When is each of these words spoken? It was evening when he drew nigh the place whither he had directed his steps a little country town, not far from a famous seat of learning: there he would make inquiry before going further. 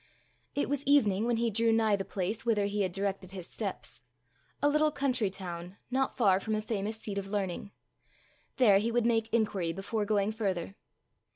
It 0.55 0.67
was 0.67 0.83
evening 0.85 1.25
when 1.25 1.37
he 1.37 1.51
drew 1.51 1.71
nigh 1.71 1.95
the 1.95 2.03
place 2.03 2.43
whither 2.43 2.65
he 2.65 2.81
had 2.81 2.91
directed 2.91 3.33
his 3.33 3.45
steps 3.47 4.01
a 4.59 4.67
little 4.67 4.89
country 4.89 5.29
town, 5.29 5.77
not 5.91 6.17
far 6.17 6.39
from 6.39 6.55
a 6.55 6.61
famous 6.63 6.97
seat 6.99 7.19
of 7.19 7.27
learning: 7.27 7.69
there 8.57 8.79
he 8.79 8.91
would 8.91 9.05
make 9.05 9.31
inquiry 9.31 9.71
before 9.71 10.05
going 10.05 10.31
further. 10.31 10.75